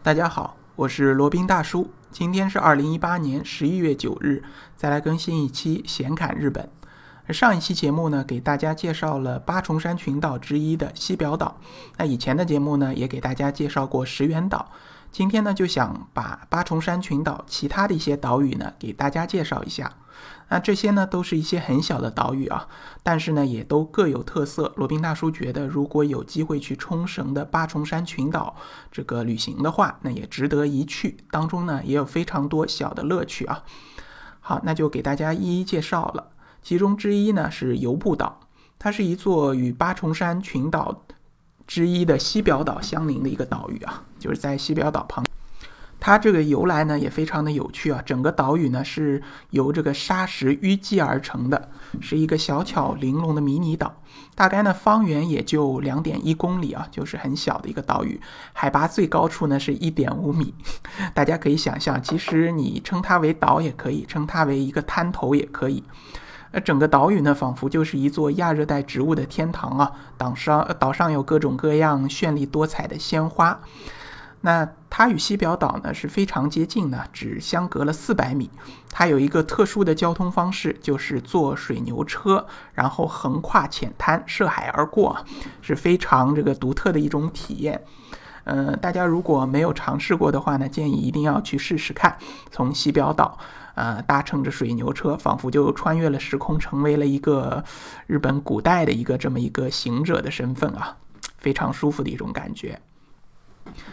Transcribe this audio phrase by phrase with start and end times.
[0.00, 1.90] 大家好，我是罗宾大叔。
[2.12, 4.44] 今天是二零一八年十一月九日，
[4.76, 6.70] 再来更新一期闲侃日本。
[7.30, 11.58] 上一期节目呢，给大家介绍了八重山群岛之一的西表岛。
[11.96, 14.70] 那以前的节目呢，也给大家介绍过石垣岛。
[15.10, 19.92] 今天呢，就想把八重山群岛其他的一些岛屿呢，给大家介绍一下。
[20.50, 22.68] 那这些呢，都是一些很小的岛屿啊，
[23.02, 24.72] 但是呢，也都各有特色。
[24.76, 28.56] 罗宾大叔觉得，如果有机会去冲绳的八重山群岛
[28.90, 31.18] 这个旅行的话，那也值得一去。
[31.30, 33.62] 当中呢，也有非常多小的乐趣啊。
[34.40, 36.30] 好，那就给大家一一介绍了。
[36.62, 38.40] 其中之一呢是游步岛，
[38.78, 41.04] 它是一座与八重山群岛
[41.68, 45.24] 之一的西表岛相邻的一个岛屿啊，就是在西表岛旁。
[46.00, 54.00] 它这个由来呢也非常的有趣啊，整个岛屿呢是由这个沙石淤积而成的，是一个小巧玲珑的迷你岛，
[54.36, 58.20] 大概呢方圆也就两点一公里啊，就是很小的一个岛屿，
[58.52, 60.54] 海拔最高处呢是一点五米，
[61.12, 65.82] 大家可以想象，其实你称它为岛也可以，称它为一个滩头也可以。
[66.52, 69.92] 那，整个岛屿呢，仿佛就是一座亚热带植物的天堂啊！
[70.16, 73.60] 岛上岛上有各种各样绚丽多彩的鲜花。
[74.40, 78.48] 那它与西表岛呢是非常接近的，只相隔了四百米。
[78.90, 85.24] 它有一个特殊的交通方式，就是坐水牛车，然后横跨浅滩涉海而过，
[85.60, 87.82] 是非常这个独特的一种体验。
[88.44, 92.16] 呃，大家如果没有尝试过的话呢，建议一定要去试试看。
[92.50, 93.36] 从西表岛，
[93.78, 97.62] 呃，搭乘着水牛车，仿佛就穿越了时空，成为了一个
[98.08, 100.96] 日本古代的一个这么一个行者的身份啊，
[101.36, 102.80] 非常舒服的一种感觉。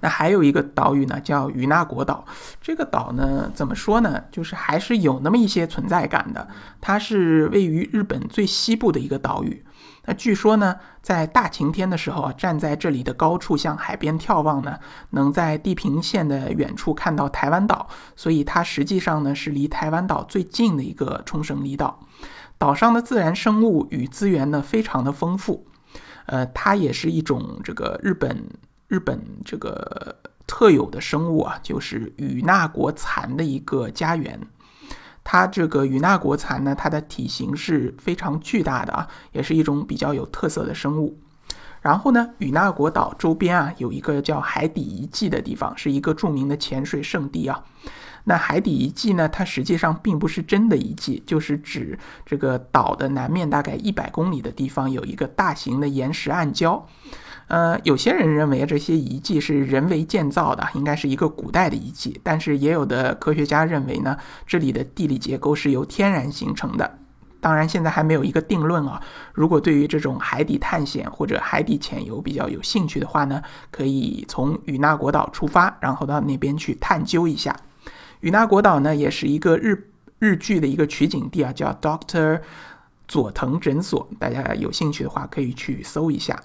[0.00, 2.24] 那还有一个岛屿呢，叫与那国岛。
[2.62, 4.24] 这个岛呢，怎么说呢？
[4.30, 6.48] 就是还是有那么一些存在感的。
[6.80, 9.62] 它是位于日本最西部的一个岛屿。
[10.06, 14.78] 那据说呢，在大晴天的时候，站在这里的高处向海边眺望呢，
[15.10, 22.00] 能在地平线的远处看到台湾岛，所以它实际上呢是离台湾岛最近的一个冲绳离岛。
[22.56, 25.66] 岛上的自然生物与资源呢非常的丰富，
[26.26, 28.48] 呃，它也是一种这个日本
[28.88, 30.16] 日本这个
[30.46, 34.40] 特有的生物啊，就是与那国蚕的一个家园。
[35.28, 41.18] 它这个与那国蚕呢，它的体型是非常巨大的啊，也是一种比较有特色的生物。
[41.82, 47.64] 然后呢，与那国岛周边啊，有一个叫海底遗迹的地方，是一个著名的潜水圣地啊。
[48.22, 56.80] 那海底遗迹呢，它实际上并不是真的遗迹，就是指这个岛的南面大概一百公里的地方有一个大型的岩石暗礁。
[57.48, 62.20] 呃，有些人认为这些遗迹是人为建造的，应该是一个古代的遗迹。
[62.24, 66.98] 但是也有的科学家认为呢，这里的地理结构是由天然形成的。
[67.40, 69.00] 当然，现在还没有一个定论啊。
[69.32, 73.40] 如果对于这种海底探险或者海底潜游比较有兴趣的话呢，
[73.70, 77.54] 可以从与那国岛出发，然后到那边去探究一下。
[78.20, 82.40] 与那国岛呢，也是一个日日剧的一个取景地啊，叫 Doctor
[83.06, 84.08] 佐藤诊所。
[84.18, 86.36] 大家有兴趣的话，可以去搜一下。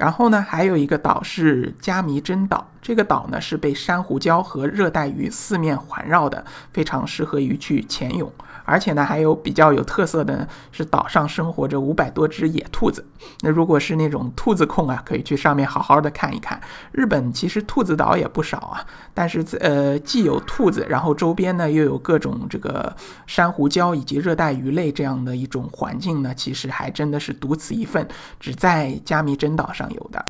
[0.00, 2.66] 然后呢，还有一个岛是加迷真岛。
[2.82, 8.30] 这个岛呢是被珊瑚礁和热带鱼四面环绕的，非常适合于去潜泳。
[8.64, 13.04] 而且呢，还有比较有特色的是，岛上生活着五百多只野兔子。
[13.40, 16.60] 那如果是那种兔子控啊，可以去上面好好的看一看。
[16.92, 22.94] 日本其实兔子岛也不少啊，但是呃，既有兔子，然后周边呢又有各种这个
[23.26, 28.06] 珊瑚礁以及热带鱼类这样的一种环境呢，其实还真的是独此一份，
[28.38, 30.24] 只在加密真岛上有的。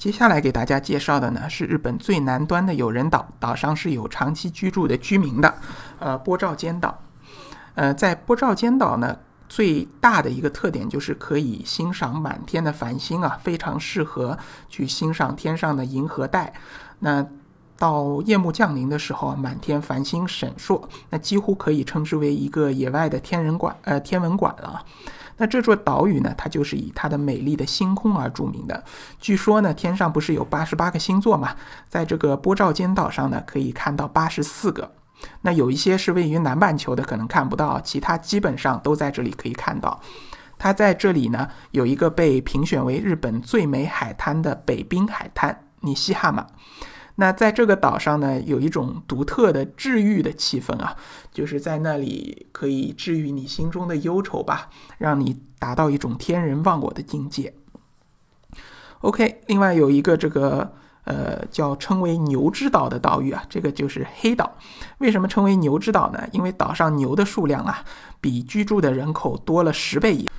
[0.00, 5.54] 接下来给大家介绍的呢，是日本最南端的有人岛，岛上是有长期居住的居民的，
[5.98, 6.98] 呃，波照间岛。
[7.74, 9.14] 呃，在波照间岛呢，
[9.46, 14.38] 最大的一个特点就是可以欣赏满天的繁星啊，非常适合
[14.70, 16.54] 去欣赏天上的银河带。
[17.00, 17.22] 那
[17.80, 24.84] 到夜幕降临的时候，满天繁星闪烁，那几乎可以称之为一个野外的天人馆，呃，天文馆了。
[25.38, 28.84] 那这座岛屿呢，它就是以它的美丽的星空而著名的。
[29.18, 31.56] 据说呢，天上不是有八十八个星座嘛，
[31.88, 34.92] 在这个波照间岛上呢，可以看到八十四个。
[35.40, 39.98] 那有一些是位于南半球的，可能看不到，其他基本上都在这里可以看到。
[40.58, 46.46] 它在这里呢，有一个被评选为日本最美海滩的北滨海滩尼西哈马。
[47.20, 50.96] 那在这个岛上呢，有一种独特的治愈的气氛啊，
[51.30, 57.54] 就是在那里可以治愈你心中的忧愁吧，让你达到一种天人忘我的境界。
[59.02, 60.72] OK，另外有一个这个。
[61.04, 64.58] 呃，叫称为牛之岛的岛屿啊，这个就是黑岛。
[64.98, 66.28] 为什么称为牛之岛呢？
[66.30, 67.82] 因为岛上牛的数量啊，
[68.20, 70.30] 比居住的人口多了十倍以。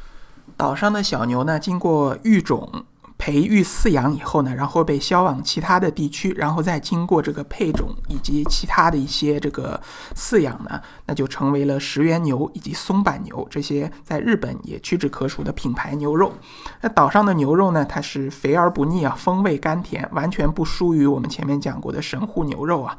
[0.56, 2.86] 岛上的小牛呢，经过育种、
[3.22, 9.80] 培育饲养以后呢，然后被销往其他的地区，然后再经过这个配种以及其他的一些这个
[10.16, 16.34] 饲养呢，那就成为了石原牛以及松板牛这些在日本也屈指可数的品牌牛肉。
[16.82, 22.98] 那岛上的牛肉呢，它是肥而不腻啊，风味甘甜，完全不输于我们前面讲过的神户牛肉啊。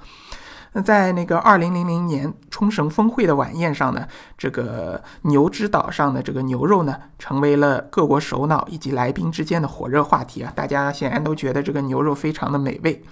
[0.74, 4.08] 那在那个二零零零年冲绳峰会的晚宴上呢，
[4.38, 10.50] 这个牛之岛上的这个牛肉呢，成为了各国首脑以及来宾之间的火热话题啊！
[10.56, 13.04] 大家显然都觉得这个牛肉非常的美味。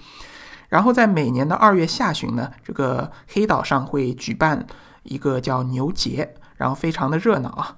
[0.69, 4.65] 然后在每年的二月下旬呢，这个黑岛上会举办
[5.03, 7.77] 一个叫牛节，然后非常的热闹啊。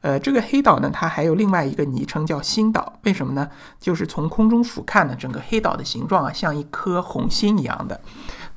[0.00, 3.48] 呃，这个黑岛呢，它还有另外一个昵称叫星岛，为什么呢？
[3.80, 8.00] 就是从空中俯瞰呢，整个黑岛的形状啊，像一颗红心一样的。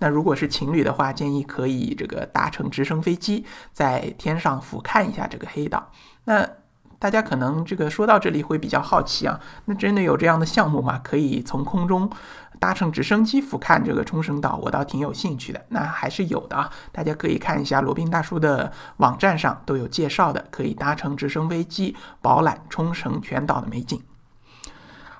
[0.01, 5.91] 那如果是情侣的话，建议可以这个搭乘直升飞机，在天上俯瞰一下这个黑岛。
[6.23, 6.47] 那
[6.97, 10.99] 大家可能这个说到这里会比较好奇啊，那真的有这样的项目吗？
[11.03, 12.09] 可以从空中
[12.59, 15.63] 搭乘直升机俯瞰这个冲绳岛，我倒挺有兴趣的。
[15.69, 24.01] 那还是有的啊，大家可以看一下罗宾大叔的网站上都有介绍的，可以搭乘直升飞机饱览冲绳全岛的美景。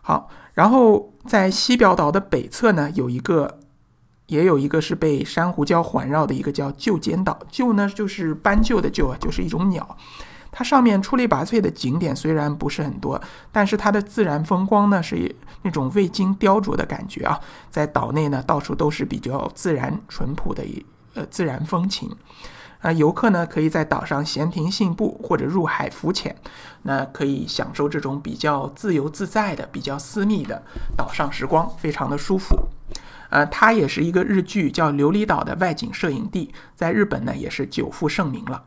[0.02, 3.60] 好，然后在西表岛的北侧呢，有一个。
[4.32, 9.98] 也有一个是被珊瑚礁环绕的一个叫旧尖岛，旧呢就是斑鸠的旧啊，就是一种鸟。
[10.54, 17.38] 它上面出类拔萃的景点虽然不是很多，但是它的自然风光呢是那种未经雕琢的感觉啊。
[17.70, 20.64] 在岛内呢，到处都是比较自然淳朴的
[21.14, 22.10] 呃自然风情。
[22.80, 26.34] 啊，游客呢可以在岛上闲庭信步或者入海浮潜，
[26.84, 30.64] 那可以享受这种比较自由自在的、比较私密的
[30.96, 32.58] 岛上时光，非常的舒服。
[33.30, 38.64] 呃，它也是一个日剧叫《琉璃岛》的外景摄影地，在日本呢也是久负盛名了。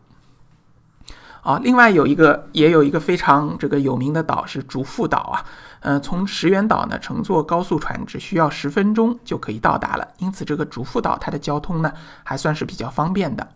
[1.42, 5.44] 啊，另外有一个也有一个非常这个有名的岛是竹富岛啊，
[5.80, 11.92] 呃，从石垣岛呢乘坐高速船只需要十分钟就可以到达了，因此这个竹富岛它的交通呢
[12.22, 13.46] 还算是比较方便的。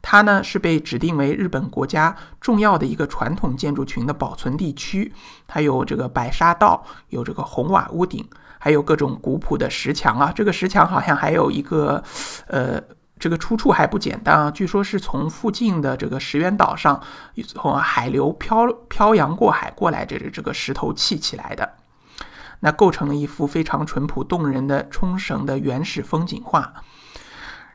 [0.00, 5.12] 它呢是被指定为日本国家重要的一个传统建筑群的保存地区，
[5.46, 8.26] 它有这个白沙道，有这个红瓦屋顶。
[8.66, 12.02] 还有各种古朴的石墙啊，这个石墙好像还有一个，
[12.48, 12.82] 呃，
[13.16, 14.50] 这个出处还不简单啊。
[14.50, 17.00] 据说是从附近的这个石垣岛上，
[17.46, 21.74] 从海流漂漂洋过海过来，这这个石头砌起来的，
[22.58, 26.72] 那构成了一幅非常淳朴动人的冲绳的原始风景画。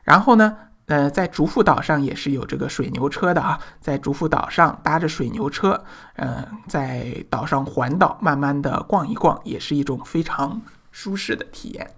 [0.02, 0.54] 然后呢，
[0.88, 5.82] 呃，在竹富岛上也是有这个水牛车的啊，在竹富岛上搭着水牛车，
[6.16, 10.60] 嗯，在岛上环岛，慢慢的逛一逛，也是一种非常。
[10.92, 11.90] 舒适的体验。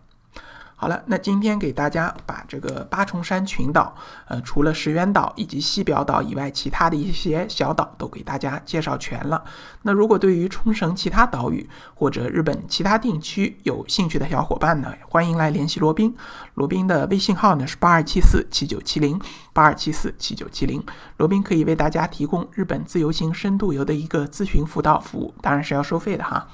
[0.77, 3.95] 好了，那今天给大家把这个八重山群岛，
[4.27, 9.43] 呃，除了石垣岛以及西表岛以外，其他的一些小岛都给大家介绍全了。
[9.83, 16.15] 那如果对于冲绳其他岛屿或者日本其他地区有兴趣的小伙伴呢，欢迎来联系罗宾。
[16.55, 19.19] 罗宾的微信号呢是八二七四七九七零
[19.55, 20.85] 八二七四七九七零。
[21.17, 26.47] 罗宾可以为大家提供日本自由行深度游的一个咨询辅导服务，当然是要收费的哈。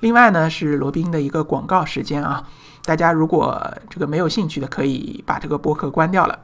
[0.00, 2.46] 另外呢，是罗宾的一个广告时间啊，
[2.84, 6.38] 大家如果这个没有兴趣的，可以把这个播客关掉了。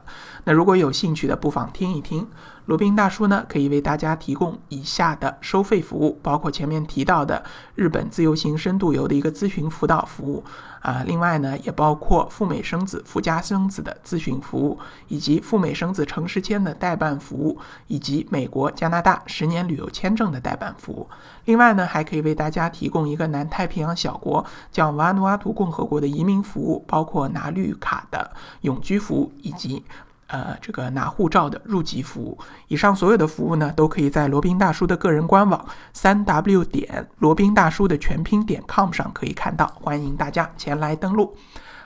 [0.45, 2.27] 那如果有兴趣的，不妨听一听。
[2.65, 7.43] 罗宾大叔呢，可以为大家提供以下的收费服务，包括前面提到的
[7.75, 10.43] 日本自由行深度游的一个咨询辅导服务
[10.81, 17.57] 啊，另外呢，也包括赴美生子、附加生子的咨询服务，以及赴美生子城市签的代办服务，
[17.87, 21.07] 以及美国、加拿大十年旅游签证的代办服务。
[21.45, 29.83] 另外呢，还可以为大家提供一个南太平洋小国叫瓦努阿图共和国的移民服务，包括拿绿卡的永居服务，以及。
[30.31, 32.37] 呃，这个拿护照的入籍服务，
[32.69, 41.35] 以上所有的服务呢，都可以在罗宾大叔的个人官网三 w 点罗宾大叔的全拼点 com 上可以看到，欢迎大家前来登录。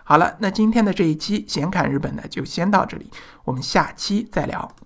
[0.03, 3.09] 好了，那今天的这一期显侃日本呢，就先到这里，
[3.45, 4.84] 我们下期再聊。